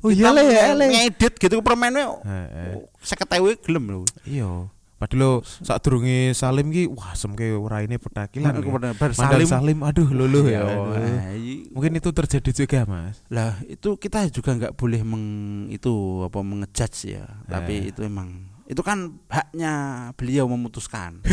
Oh 0.00 0.08
iya 0.08 0.30
le 0.30 0.84
ngedit 0.86 1.34
gitu 1.36 1.60
permennya 1.60 2.08
Heeh. 2.22 2.86
seketewe 2.98 3.58
gelem 3.58 3.84
lho. 3.88 4.02
Iya. 4.22 4.70
Padahal 4.98 5.46
saat 5.46 5.78
durunge 5.78 6.34
salim 6.34 6.74
ki 6.74 6.90
wah 6.90 7.14
semke 7.14 7.46
raine 7.70 8.02
petakilan. 8.02 8.50
Aku 8.50 8.66
ya. 8.74 9.14
salim. 9.14 9.46
salim 9.46 9.78
aduh 9.78 10.10
luluh 10.10 10.50
ya. 10.50 10.58
Ya, 10.58 10.74
Aduh. 10.74 10.98
eh, 10.98 11.38
i- 11.38 11.64
Mungkin 11.70 11.94
itu 11.94 12.10
terjadi 12.10 12.50
juga 12.50 12.82
Mas. 12.82 13.22
lah 13.30 13.62
itu 13.62 13.94
kita 13.94 14.26
juga 14.26 14.58
nggak 14.58 14.74
boleh 14.74 15.06
meng 15.06 15.24
itu 15.70 15.94
apa 16.26 16.42
mengejudge 16.42 17.14
ya. 17.14 17.30
Tapi 17.46 17.94
itu 17.94 18.02
emang 18.02 18.57
itu 18.68 18.84
kan 18.84 19.16
haknya 19.32 19.72
beliau 20.12 20.44
memutuskan. 20.44 21.24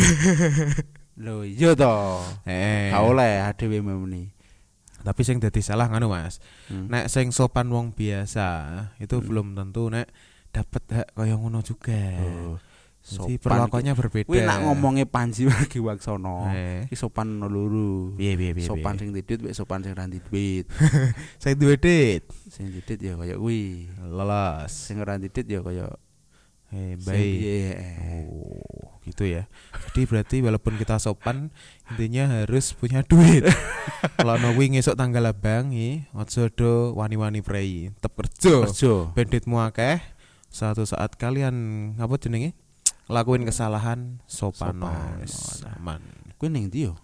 Loh 1.24 1.44
iya 1.44 1.76
toh. 1.76 2.24
Eh. 2.48 2.88
Gak 2.92 3.04
oleh 3.04 3.44
adewe 3.44 3.84
memuni. 3.84 4.32
Tapi 5.04 5.20
sing 5.22 5.36
dadi 5.38 5.60
salah 5.60 5.86
nganu 5.88 6.08
Mas. 6.10 6.40
Hmm. 6.72 6.88
Nek 6.88 7.12
sing 7.12 7.30
sopan 7.30 7.68
wong 7.68 7.92
biasa 7.92 8.48
itu 8.98 9.20
Hmm. 9.20 9.26
belum 9.28 9.46
tentu 9.52 9.92
nek 9.92 10.08
dapat 10.50 10.82
hak 10.88 11.08
kaya 11.12 11.36
ngono 11.36 11.60
juga. 11.60 12.00
Oh, 12.24 12.56
Jadi 13.06 13.38
sopan 13.38 13.68
perlakuannya 13.68 13.92
berbeda. 13.94 14.26
Kuwi 14.26 14.42
nak 14.42 14.66
ngomongnya 14.66 15.06
Panji 15.06 15.46
lagi 15.46 15.78
Waksono. 15.78 16.50
Eh. 16.50 16.90
Sopan 16.96 17.38
loro. 17.38 18.16
Piye 18.18 18.34
piye 18.34 18.50
piye. 18.56 18.66
Sopan 18.66 18.98
sing 18.98 19.12
mek 19.14 19.54
sopan 19.54 19.84
sing 19.84 19.92
ra 19.94 20.08
duit. 20.08 20.66
saya 21.38 21.54
duwe 21.60 21.78
dit. 21.78 22.24
Sing 22.50 22.72
duit 22.72 22.88
ya 22.98 23.14
kaya 23.14 23.36
kuwi. 23.38 23.86
Lelas. 24.10 24.72
Sing 24.72 24.98
ora 24.98 25.20
duit 25.20 25.36
ya 25.36 25.62
kaya 25.62 25.86
Eh, 26.76 26.94
baik. 27.00 27.38
Oh, 28.28 29.00
gitu 29.08 29.24
ya. 29.24 29.48
Jadi 29.88 30.04
berarti 30.04 30.36
walaupun 30.44 30.76
kita 30.76 31.00
sopan, 31.00 31.48
intinya 31.88 32.28
harus 32.28 32.76
punya 32.76 33.00
duit. 33.00 33.48
Kalau 34.20 34.36
ono 34.36 34.52
kuwi 34.52 34.76
ngesuk 34.76 34.92
tanggal 34.92 35.24
abang 35.32 35.72
iki, 35.72 36.04
aja 36.12 36.52
do 36.52 36.92
wani-wani 36.92 37.40
prei. 37.40 37.88
Tetep 37.96 38.12
kerja. 38.12 38.54
Kerja. 38.68 38.92
Banditmu 39.16 39.56
akeh. 39.64 40.04
Suatu 40.52 40.84
saat 40.84 41.16
kalian 41.16 41.56
apa 41.96 42.20
jenenge? 42.20 42.52
Lakuin 43.08 43.46
kesalahan 43.48 44.20
sopan, 44.28 44.76
Sopan. 44.82 45.22
wis 45.24 45.62
aman. 45.78 46.02
Kuwi 46.36 46.52
ning 46.52 46.68
ndi 46.68 46.90
yo? 46.90 46.98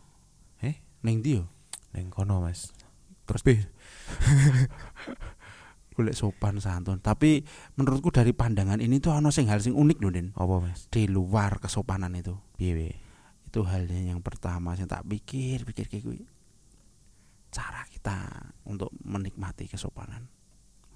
Eh? 0.60 0.76
Ning 1.00 1.24
ndi 1.24 1.40
yo? 1.40 1.48
Ning 1.96 2.12
kono, 2.12 2.44
Mas. 2.44 2.76
Terus 3.24 3.40
golek 5.92 6.12
sopan 6.12 6.58
santun. 6.58 6.98
Tapi 6.98 7.44
menurutku 7.76 8.08
dari 8.08 8.32
pandangan 8.32 8.80
ini 8.80 8.98
tuh 8.98 9.12
ono 9.12 9.28
sing 9.28 9.46
hal 9.46 9.60
sing 9.60 9.72
unik 9.72 9.98
lho, 10.00 10.08
Den. 10.08 10.28
Apa, 10.34 10.60
Mas? 10.60 10.88
Di 10.88 11.04
luar 11.06 11.60
kesopanan 11.60 12.12
itu. 12.12 12.36
Piye? 12.56 12.96
Itu 13.46 13.62
halnya 13.62 14.00
yang 14.00 14.20
pertama 14.20 14.72
sing 14.72 14.88
tak 14.88 15.04
pikir, 15.04 15.62
pikir 15.62 15.86
kayak 15.86 16.02
kuwi. 16.02 16.20
Cara 17.52 17.84
kita 17.86 18.16
untuk 18.64 18.88
menikmati 19.04 19.68
kesopanan. 19.68 20.24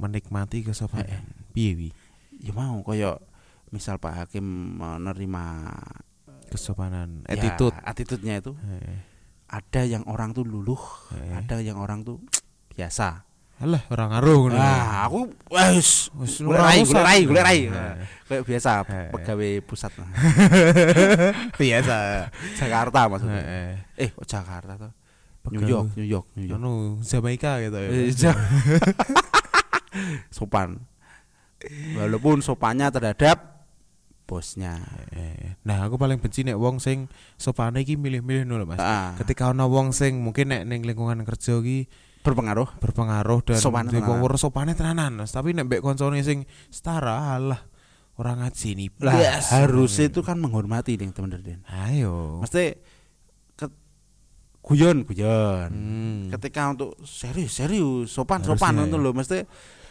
Menikmati 0.00 0.60
Eh, 0.60 0.64
kesopanan. 0.64 1.22
Piye? 1.52 1.92
Ya 2.36 2.52
mau 2.52 2.80
koyo 2.80 3.20
misal 3.68 3.96
Pak 3.96 4.12
Hakim 4.24 4.44
menerima 4.80 5.44
Kesopanan, 6.46 7.26
ya, 7.26 7.34
attitude. 7.34 7.74
attitude-nya 7.82 8.38
itu 8.38 8.54
Eh, 8.70 9.02
ada 9.50 9.82
yang 9.82 10.06
orang 10.06 10.30
tuh 10.30 10.46
luluh, 10.46 10.78
eh. 11.18 11.34
ada 11.34 11.58
yang 11.58 11.74
orang 11.74 12.06
tuh 12.06 12.22
biasa. 12.70 13.25
Alah, 13.56 13.80
orang 13.88 14.08
ngaruh 14.12 14.36
ngono. 14.36 14.56
Nah, 14.60 15.08
aku 15.08 15.32
Wis 15.48 16.12
ora 16.44 16.68
rai, 16.68 16.84
golek 16.84 17.00
rai, 17.00 17.20
golek 17.24 17.44
rai. 17.44 17.60
Nah. 17.72 17.96
Kayak 18.28 18.42
biasa 18.44 18.70
Eh. 18.84 19.08
pegawai 19.14 19.52
pusat 19.64 19.92
nah. 19.96 20.08
biasa. 21.60 21.96
Jakarta 22.52 23.00
maksudnya. 23.08 23.40
Heeh. 23.40 23.70
Eh, 23.96 24.08
kok 24.12 24.28
Jakarta 24.28 24.76
tuh? 24.76 24.92
New 25.46 25.62
York, 25.62 25.94
New 25.94 26.04
York, 26.04 26.26
New 26.34 26.46
York. 26.50 26.58
Anu 26.58 26.98
Jamaika 27.00 27.62
gitu 27.62 27.78
ya. 27.78 27.88
Eh, 27.88 28.10
sopan. 30.36 30.76
Walaupun 31.96 32.44
sopannya 32.44 32.92
terhadap 32.92 33.64
bosnya. 34.26 34.82
Eh, 35.14 35.56
Nah, 35.62 35.86
aku 35.86 35.96
paling 35.96 36.18
benci 36.20 36.42
nek 36.42 36.58
wong 36.58 36.78
sing 36.78 37.06
sopane 37.38 37.82
iki 37.82 37.94
milih-milih 37.94 38.44
lho, 38.44 38.66
Mas. 38.66 38.78
Ah, 38.78 39.14
Ketika 39.18 39.50
ana 39.50 39.66
wong 39.66 39.90
sing 39.90 40.18
mungkin 40.20 40.50
nek 40.50 40.66
ning 40.66 40.82
lingkungan 40.82 41.22
kerja 41.22 41.58
iki 41.62 41.86
berpengaruh. 42.26 42.68
berpengaruh 42.82 43.40
dan 43.46 43.58
tenanan. 43.62 44.02
wong 44.02 44.18
sopane 44.34 44.74
tenanan, 44.74 45.22
Mas. 45.22 45.30
Tapi 45.30 45.54
nek 45.54 45.70
mbek 45.70 45.80
koncone 45.80 46.18
sing 46.26 46.42
setara 46.68 47.38
alah 47.38 47.62
orang 48.18 48.42
ngaji 48.42 48.68
nih. 48.74 48.88
Lah, 49.00 49.14
blas. 49.14 49.44
harusnya 49.54 50.10
itu 50.10 50.20
kan 50.26 50.36
menghormati 50.40 50.98
nih 50.98 51.12
teman 51.14 51.36
Den. 51.38 51.62
Ayo. 51.68 52.42
Mesti 52.42 52.74
ke 53.54 53.66
guyon 54.64 55.04
guyon. 55.06 55.70
Hmm. 55.70 56.20
Ketika 56.34 56.72
untuk 56.74 56.98
serius 57.06 57.54
serius 57.54 58.10
sopan 58.10 58.42
Harusnya, 58.42 58.58
sopan 58.58 58.74
ya. 58.82 58.84
itu 58.90 58.96
loh 58.98 59.12
mesti 59.14 59.38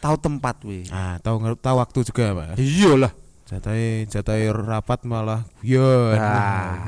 tahu 0.03 0.15
tempat 0.19 0.55
wih. 0.67 0.83
Ah, 0.91 1.15
tahu 1.23 1.39
ngerti 1.41 1.61
tahu 1.63 1.75
waktu 1.79 1.99
juga, 2.03 2.25
Mas. 2.35 2.57
Iyalah. 2.59 3.13
Jatahe 3.45 4.09
jatahe 4.09 4.49
rapat 4.49 5.05
malah 5.05 5.45
guyon. 5.61 6.17
Nah, 6.17 6.81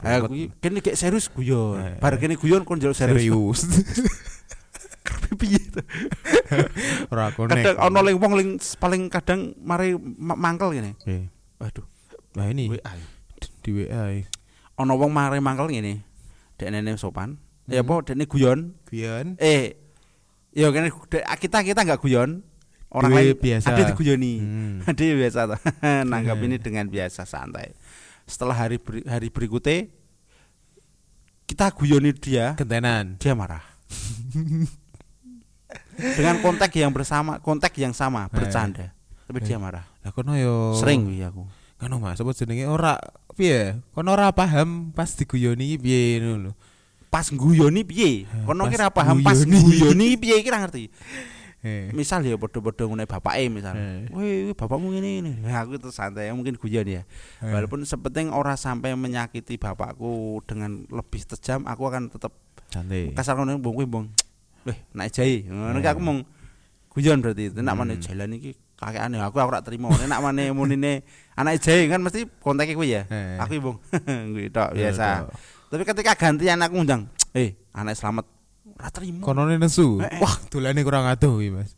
eh, 0.00 0.18
kuwi 0.24 0.48
kene 0.56 0.80
kayak 0.80 0.96
serius 0.96 1.28
guyon. 1.28 1.84
Eh, 1.84 2.00
Bar 2.00 2.16
kene 2.16 2.40
guyon 2.40 2.64
kon 2.64 2.80
serius. 2.80 2.96
serius. 2.96 3.60
Piye 5.36 5.60
to? 5.68 5.82
Ora 7.12 7.28
konek. 7.32 7.60
Kadang 7.60 7.76
ono 7.84 7.98
ling 8.00 8.16
wong 8.16 8.32
ling 8.34 8.50
paling 8.76 9.02
kadang 9.08 9.52
mari 9.60 9.92
ma- 9.98 10.38
mangkel 10.38 10.72
ngene. 10.72 10.96
Oke. 10.96 11.28
Waduh, 11.58 11.86
Nah 12.38 12.46
ini 12.48 12.70
WA. 12.70 12.94
di 13.60 13.70
WA. 13.74 14.22
Ono 14.78 14.92
wong 14.94 15.10
mari 15.10 15.38
mangkel 15.38 15.68
ngene. 15.68 16.00
Dek 16.56 16.70
nene 16.70 16.96
sopan. 16.96 17.36
Ya 17.68 17.84
apa 17.84 18.00
dekne 18.00 18.24
guyon. 18.24 18.72
Guyon. 18.88 19.36
Eh, 19.36 19.76
ya 20.56 20.72
kene 20.72 20.88
dek- 20.88 21.26
kita 21.36 21.60
kita 21.60 21.84
enggak 21.84 22.00
guyon. 22.00 22.40
Orang 22.88 23.12
lain 23.12 23.36
biasa. 23.36 23.68
ada 23.68 23.92
diguyoni. 23.92 24.40
Hmm. 24.40 24.80
Dia 24.96 25.12
biasa. 25.12 25.60
Nanggap 26.08 26.40
ini 26.40 26.56
dengan 26.56 26.88
biasa 26.88 27.28
santai. 27.28 27.76
Setelah 28.24 28.56
hari 28.56 28.80
beri- 28.80 29.04
hari 29.04 29.28
berikutnya 29.28 29.92
kita 31.44 31.72
guyoni 31.72 32.12
dia, 32.12 32.52
Kentenan. 32.56 33.16
dia 33.16 33.32
marah. 33.32 33.64
Dengan 35.98 36.38
konteks 36.40 36.74
yang 36.78 36.94
bersama, 36.94 37.42
konteks 37.42 37.74
yang 37.76 37.92
sama, 37.92 38.30
bercanda. 38.30 38.94
Tapi 39.28 39.44
dia 39.44 39.60
marah. 39.60 39.84
Lah 40.00 40.12
kono 40.14 40.32
yo 40.38 40.72
Sering 40.78 41.04
wi 41.10 41.20
aku. 41.20 41.44
Kono 41.78 42.02
Mas, 42.02 42.18
apa 42.18 42.34
jenenge 42.34 42.66
ora 42.66 42.98
piye? 43.38 43.78
Kono 43.94 44.16
ora 44.16 44.34
paham 44.34 44.90
pas 44.90 45.14
diguyoni 45.14 45.78
piye 45.78 46.18
ngono 46.18 46.50
lho. 46.50 46.52
Pas 47.06 47.30
guyoni 47.30 47.86
piye? 47.86 48.26
Kono 48.42 48.66
Pas 48.66 48.70
kira 48.74 48.86
paham 48.90 49.22
pas 49.22 49.38
guyoni. 49.46 50.18
piye 50.18 50.42
kira 50.42 50.58
ngerti. 50.58 50.90
Eh. 51.58 51.90
Misal 51.90 52.22
ya 52.22 52.38
padha-padha 52.38 52.86
ngene 52.86 53.04
bapake 53.06 53.50
misal. 53.50 53.74
Eh. 53.74 54.06
Wih, 54.14 54.50
wih, 54.50 54.54
bapakmu 54.54 54.94
ngene 54.94 55.10
ini. 55.22 55.32
Nah, 55.42 55.66
aku 55.66 55.74
itu 55.78 55.90
santai 55.90 56.30
mungkin 56.30 56.54
guyon 56.54 56.86
ya. 56.86 57.02
Eh. 57.42 57.50
Walaupun 57.50 57.82
sepenting 57.82 58.30
ora 58.30 58.54
sampai 58.54 58.94
menyakiti 58.94 59.58
bapakku 59.58 60.42
dengan 60.46 60.86
lebih 60.86 61.26
tajam, 61.26 61.66
aku 61.66 61.82
akan 61.90 62.14
tetap 62.14 62.30
santai. 62.70 63.10
kasar 63.10 63.34
ngono 63.38 63.58
bong 63.58 63.74
kuwi 63.74 63.86
bong. 63.90 64.06
Weh, 64.66 64.78
naik 64.94 65.12
jahe. 65.14 65.46
Ngono 65.46 65.78
aku 65.78 66.00
mung 66.02 66.18
guyon 66.90 67.22
berarti. 67.22 67.52
Nek 67.54 67.62
Hmm. 67.62 67.78
mana 67.78 67.94
jalan 67.98 68.34
iki 68.34 68.56
kakekane 68.78 69.18
aku 69.22 69.38
aku 69.38 69.48
ora 69.50 69.60
trimo. 69.62 69.88
Nek 69.90 70.18
mana 70.18 70.42
munine 70.50 71.02
anak 71.36 71.62
jahe 71.62 71.86
kan 71.86 72.02
mesti 72.02 72.26
konteke 72.42 72.74
kuwi 72.74 72.98
ya. 72.98 73.02
Aku 73.42 73.58
bung 73.62 73.76
kuwi 74.34 74.50
tok 74.54 74.74
biasa. 74.74 75.28
Tapi 75.68 75.82
ketika 75.84 76.12
gantian 76.16 76.58
aku 76.64 76.80
ngundang, 76.80 77.06
"Eh, 77.36 77.54
anak 77.76 77.94
selamat." 77.94 78.24
Ora 78.78 78.88
trimo. 78.94 79.20
Konone 79.26 79.58
nesu. 79.58 79.98
Wah, 80.00 80.34
dolane 80.48 80.80
kurang 80.86 81.04
adoh 81.04 81.42
iki, 81.42 81.50
Mas. 81.50 81.74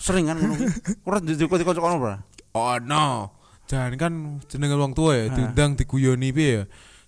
Sering 0.00 0.26
kan 0.26 0.36
ngono 0.40 0.54
kuwi. 0.56 0.68
Ora 1.06 1.18
dijoko-joko 1.20 1.72
kono, 1.76 1.96
Bro. 2.00 2.14
Oh 2.56 2.76
no. 2.82 3.34
Jangan 3.68 3.94
kan 4.00 4.12
jenenge 4.48 4.80
wong 4.80 4.96
tua 4.96 5.12
ya, 5.12 5.24
diundang 5.28 5.76
diguyoni 5.76 6.32
piye 6.32 6.50
ya. 6.50 6.62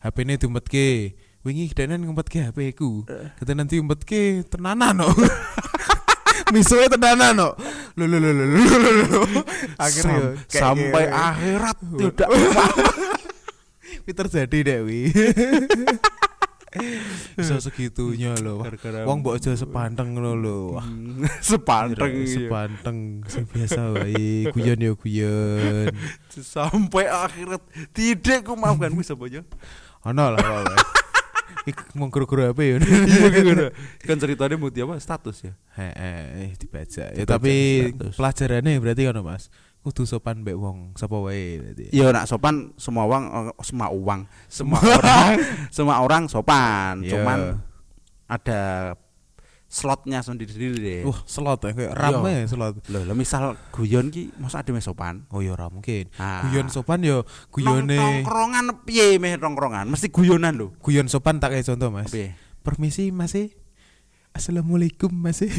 HP-ne 0.05 0.37
diumpetke. 0.37 1.17
Wingi 1.41 1.73
denan 1.73 2.05
ngumpetke 2.05 2.53
HP 2.53 2.77
ku. 2.77 3.01
Kata 3.09 3.57
nanti 3.57 3.81
umpetke 3.81 4.45
tenanan 4.45 4.93
no. 4.93 5.09
Misuwe 6.53 6.85
tenanan 6.93 7.33
no. 7.33 7.49
Lho 7.97 8.05
lho 8.05 8.21
lho 8.21 8.31
lho 8.37 8.45
lho 8.45 8.77
lho, 8.77 8.91
lho. 9.09 9.23
Akhirnya 9.81 10.37
Sam- 10.53 10.77
sampai 10.77 11.09
akhirat 11.09 11.77
tidak 11.97 12.29
Kuwi 14.05 14.13
terjadi 14.13 14.59
dek 14.61 14.81
wi. 14.85 15.01
Bisa 17.41 17.57
segitunya 17.59 18.37
loh. 18.37 18.61
Gara-gara- 18.61 19.09
Wong 19.09 19.25
mbok 19.25 19.41
aja 19.41 19.57
sepanteng 19.57 20.13
ngono 20.13 20.37
lho. 20.37 20.77
Wah, 20.77 20.85
sepanteng 21.41 22.21
iya. 22.21 22.37
sepanteng 22.37 23.25
sing 23.25 23.49
biasa 23.49 23.97
wae. 23.97 24.45
Guyon 24.53 24.77
yo 24.77 24.93
guyon. 24.93 25.89
sampai 26.37 27.09
akhirat 27.09 27.65
tidak 27.97 28.45
ku 28.45 28.61
maafkan 28.61 28.93
ku 28.93 29.01
sapa 29.01 29.25
yo 29.33 29.41
Ono 30.05 30.37
lah. 30.37 31.00
Mau 31.99 32.09
guru-guru 32.09 32.47
apa 32.47 32.61
ya? 32.61 32.81
iya 32.81 33.69
kan 34.09 34.17
ceritanya 34.17 34.57
mau 34.57 34.69
apa 34.69 34.95
status 34.97 35.45
ya 35.45 35.53
Heeh, 35.77 36.57
dibaca. 36.57 37.05
Ya 37.13 37.25
tapi 37.25 37.55
status. 37.91 38.15
pelajarannya 38.17 38.79
berarti 38.79 39.03
kan 39.05 39.21
Mas. 39.21 39.53
Kudu 39.81 40.05
sopan 40.05 40.45
mbek 40.45 40.55
wong 40.55 40.93
sapa 40.93 41.17
wae 41.17 41.57
berarti. 41.57 41.89
iya 41.89 42.13
nak 42.13 42.29
sopan 42.29 42.77
semua 42.77 43.09
uang 43.09 43.25
eh, 43.25 43.53
semua 43.65 43.89
uang 43.89 44.21
semua 44.61 44.77
orang 44.79 45.33
semua 45.73 45.95
orang 46.01 46.23
sopan 46.29 47.01
Iya. 47.01 47.17
cuman 47.17 47.39
ada 48.27 48.61
slotnya 49.71 50.19
sendiri-sendiri 50.19 50.77
deh 50.77 51.01
Wah, 51.07 51.23
slot 51.23 51.63
ya 51.63 51.71
kayak 51.71 51.95
rame 51.95 52.43
slot. 52.45 52.83
loh 52.91 53.07
lo 53.07 53.15
misal 53.15 53.55
guyon 53.71 54.11
ki 54.11 54.35
masa 54.37 54.67
ada 54.67 54.75
meh 54.75 54.83
sopan 54.83 55.31
Oh 55.31 55.39
ya 55.39 55.55
ora 55.55 55.71
mungkin. 55.71 56.11
Ah. 56.19 56.43
Guyon 56.43 56.67
sopan 56.69 57.01
yo 57.01 57.23
guyone 57.49 57.95
nongkrongan 57.95 58.83
piye 58.83 59.17
meh 59.17 59.39
nongkrongan 59.39 59.87
mesti 59.87 60.11
guyonan 60.11 60.59
lho 60.59 60.75
guyon 60.83 61.07
sopan 61.07 61.39
tak 61.39 61.55
kayak 61.55 61.71
contoh 61.71 61.87
Mas. 61.89 62.11
piye 62.11 62.35
Permisi 62.61 63.15
Mas. 63.15 63.33
e. 63.33 63.55
Assalamualaikum 64.35 65.15
Mas. 65.15 65.39
e. 65.41 65.49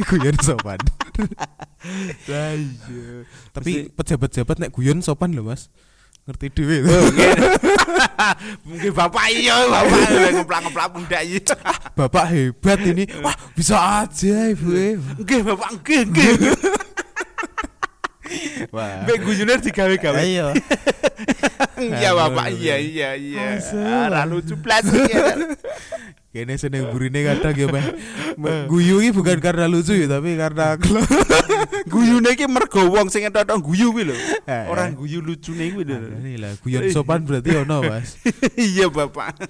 guyon 0.00 0.36
sopan. 0.40 0.80
lah 2.30 2.54
iya 2.56 3.28
Tapi 3.52 3.92
pejabat-pejabat 3.92 4.56
nek 4.58 4.70
guyon 4.72 5.04
sopan 5.04 5.36
lho 5.36 5.44
Mas. 5.44 5.68
Ngerti 6.28 6.46
dhewe. 6.52 6.76
mungkin 6.84 7.40
mungkin 8.68 8.90
bapak 8.92 9.32
iya 9.32 9.64
bapak 9.64 9.96
ngeplak-ngeplak 10.36 10.88
pundak 10.92 11.22
iya 11.24 11.40
Bapak 11.96 12.24
hebat 12.28 12.78
ini. 12.84 13.08
Wah, 13.24 13.32
bisa 13.56 14.04
aja 14.04 14.52
Ibu. 14.52 14.68
nggih 15.24 15.40
bapak 15.40 15.80
nggih 15.80 16.00
nggih 16.12 16.32
Wah. 18.76 19.08
Mbak 19.08 19.24
guyune 19.24 19.56
digawe-gawe. 19.56 20.20
Ayo. 20.20 20.52
Iya 21.78 22.10
bapak, 22.10 22.58
iya 22.58 22.74
iya 22.74 23.14
iya. 23.14 23.54
Ora 23.70 24.26
lucu 24.26 24.58
blas 24.58 24.82
ya. 24.90 25.30
Kene 26.28 26.60
seneng 26.60 26.92
burine 26.92 27.24
kadang 27.24 27.56
ya, 27.56 27.66
Pak. 27.72 27.84
Guyu 28.68 29.00
iki 29.00 29.16
bukan 29.16 29.40
karena 29.40 29.64
lucu 29.64 29.96
ya, 29.96 30.06
tapi 30.06 30.36
karena 30.36 30.76
Guyune 31.88 32.36
iki 32.36 32.44
mergo 32.44 32.84
wong 32.92 33.08
sing 33.08 33.24
entok 33.24 33.48
guyu 33.64 33.96
kuwi 33.96 34.12
lho. 34.12 34.16
Eh. 34.44 34.68
Ora 34.68 34.92
guyu 34.92 35.24
lucune 35.24 35.72
kuwi 35.72 35.88
lho. 35.88 35.96
Ini 36.20 36.36
lah 36.36 36.52
guyon 36.60 36.92
sopan 36.92 37.24
berarti 37.24 37.64
ono, 37.64 37.80
Mas. 37.80 38.20
Iya 38.58 38.92
bapak. 38.92 39.40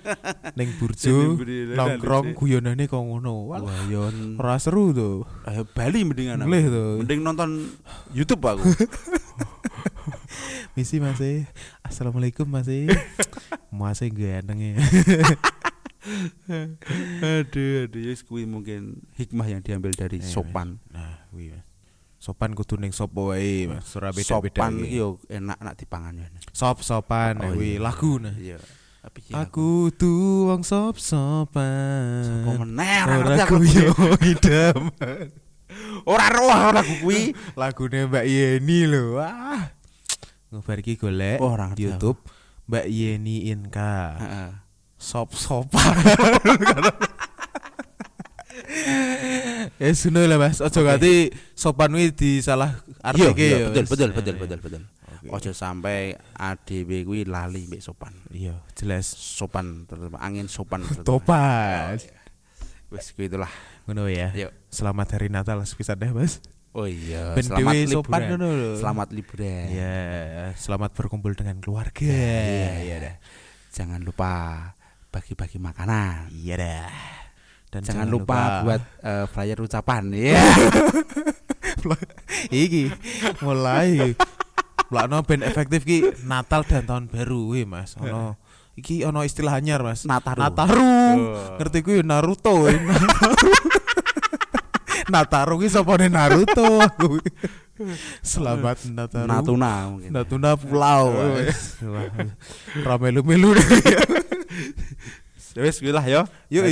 Sini 0.55 0.71
burjo 0.79 1.35
nongkrong 1.75 2.39
guyonane 2.39 2.87
kok 2.87 3.03
ngono. 3.03 3.51
Wah, 3.51 3.59
yon 3.91 4.39
ora 4.39 4.55
seru 4.63 4.95
tuh. 4.95 5.27
ayo 5.51 5.67
Bali 5.75 6.07
mendingan. 6.07 6.47
Mulih 6.47 6.71
tuh. 6.71 6.91
Mending 7.03 7.21
nonton 7.27 7.51
YouTube 8.15 8.47
aku. 8.47 8.63
Misi 10.79 11.03
Mas. 11.03 11.19
e. 11.19 11.43
Assalamualaikum 11.83 12.47
Mas. 12.47 12.71
e. 12.71 12.87
Mas 13.75 13.99
e 13.99 14.15
ganteng 14.15 14.63
ya. 14.63 14.79
aduh 17.39 17.85
aduh 17.85 18.01
yes 18.01 18.23
kuwi 18.23 18.45
mungkin 18.45 19.03
hikmah 19.15 19.47
yang 19.47 19.61
diambil 19.61 19.93
dari 19.93 20.19
Iya, 20.19 20.29
sopan. 20.31 20.79
Nah, 20.89 21.25
kuwi 21.29 21.53
Mas. 21.53 21.65
Sopan 22.19 22.51
kudu 22.53 22.75
ning 22.77 22.91
sapa 22.91 23.15
wae, 23.15 23.67
Mas. 23.67 23.87
Ora 23.95 24.11
beda-beda. 24.11 24.27
Sopan 24.51 24.73
iki. 24.83 24.97
yo 24.97 25.09
enak 25.29 25.59
nak 25.59 25.75
dipangan 25.75 26.15
ya. 26.15 26.27
Sop 26.51 26.83
sopan 26.83 27.39
Oh, 27.39 27.55
kuwi 27.55 27.77
iya. 27.77 27.81
lagu 27.81 28.19
nah. 28.19 28.35
Iya. 28.35 28.59
Iya, 28.99 29.41
Aku 29.41 29.89
tuang 29.91 30.61
sop 30.61 30.99
sopan. 30.99 32.25
Sopo 32.25 32.51
meneh 32.61 33.01
ora 33.05 33.37
aku. 33.41 33.57
kuyo 33.57 33.95
idaman. 34.21 35.31
Ora 36.05 36.27
roh 36.29 36.51
lagu 36.73 36.95
kuwi. 37.01 37.33
Lagune 37.55 38.05
Mbak 38.07 38.27
Yeni 38.27 38.85
lho. 38.85 39.17
Wah. 39.17 39.71
Ngobar 40.49 40.81
iki 40.81 40.97
golek 40.97 41.39
Oh, 41.39 41.53
YouTube 41.77 42.19
Mbak 42.67 42.87
Yeni 42.89 43.49
Inka. 43.49 43.97
Heeh. 44.19 44.51
Sop 44.99 45.31
sopan. 45.33 45.95
Ya 49.79 49.95
suno 49.95 50.19
lah 50.27 50.37
Mas, 50.37 50.59
ojo 50.59 50.83
ganti 50.83 51.31
sopan 51.55 51.95
kuwi 51.95 52.11
disalah 52.11 52.83
Iya, 52.83 53.31
artike 53.31 53.47
iya, 53.47 53.57
ya, 53.63 53.67
betul, 53.71 53.85
betul, 53.87 54.11
betul, 54.11 54.35
betul, 54.35 54.59
betul. 54.59 54.83
Oke. 55.23 55.29
Ojo 55.31 55.51
sampai 55.55 56.19
ADW 56.35 57.07
kuwi 57.07 57.23
lali 57.25 57.71
mbek 57.71 57.79
sopan. 57.83 58.11
Iya, 58.35 58.59
jelas. 58.75 59.07
Sopan 59.07 59.87
terutama 59.87 60.19
angin 60.19 60.51
sopan. 60.51 60.83
Topan. 61.07 61.95
Wis 62.91 63.15
kuwi 63.15 63.31
itulah. 63.31 63.51
Ngono 63.87 64.11
ya. 64.11 64.35
Yuk. 64.35 64.51
Selamat 64.69 65.15
hari 65.15 65.31
Natal 65.31 65.63
sepisan 65.63 65.99
deh, 65.99 66.11
Mas. 66.11 66.43
Oh 66.75 66.85
iya, 66.85 67.33
Ben 67.33 67.47
selamat 67.47 67.75
sopan 67.89 68.21
liburan. 68.21 68.29
ngono 68.35 68.47
lho. 68.53 68.71
Selamat 68.77 69.09
liburan. 69.15 69.67
Ya, 69.73 69.97
selamat 70.55 70.91
berkumpul 70.95 71.33
dengan 71.39 71.59
keluarga. 71.63 72.05
Iya, 72.05 72.71
iya 72.85 72.97
dah. 72.99 73.17
Jangan 73.73 74.03
lupa 74.03 74.31
bagi-bagi 75.09 75.59
makanan. 75.61 76.33
Iya 76.33 76.55
dah. 76.61 76.91
Dan 77.69 77.85
Jangan, 77.85 78.09
lupa, 78.09 78.65
buat 78.65 78.81
eh, 79.05 79.29
flyer 79.29 79.61
ucapan 79.61 80.09
ya. 80.17 80.41
iki 82.49 82.89
mulai 83.45 84.17
Lakno 84.89 85.21
ben 85.21 85.45
efektif 85.45 85.85
ki 85.85 86.25
Natal 86.25 86.65
dan 86.65 86.89
tahun 86.89 87.05
baru 87.13 87.53
we 87.53 87.69
Mas. 87.69 87.93
Ono 88.01 88.41
iki 88.73 89.05
ono 89.05 89.21
istilah 89.21 89.61
anyar 89.61 89.85
Mas. 89.85 90.09
Nataru. 90.09 90.41
Nataru. 90.41 90.81
Oh. 90.81 91.61
Ngerti 91.61 91.79
ku 91.85 91.93
Naruto. 92.01 92.65
Nataru 95.13 95.61
ki 95.61 95.69
sopone 95.69 96.09
Naruto. 96.09 96.81
aku. 96.81 97.21
Selamat 98.25 98.81
Nataru. 98.89 99.29
Natuna 99.29 99.93
mungkin. 99.93 100.09
Natuna 100.09 100.57
Pulau. 100.57 101.13
Oh, 101.13 101.37
Mas. 101.37 101.77
Wis 105.65 105.79
kuwi 105.83 105.93
lah 105.93 106.05
ya. 106.07 106.23
Yuk. 106.51 106.67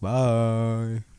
Bye. 0.00 1.17